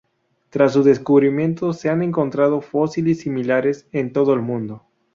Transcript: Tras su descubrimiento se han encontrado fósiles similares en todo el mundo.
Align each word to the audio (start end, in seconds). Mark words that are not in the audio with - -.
Tras 0.49 0.73
su 0.73 0.81
descubrimiento 0.81 1.73
se 1.73 1.87
han 1.89 2.01
encontrado 2.01 2.61
fósiles 2.61 3.19
similares 3.19 3.87
en 3.91 4.11
todo 4.13 4.33
el 4.33 4.41
mundo. 4.41 4.81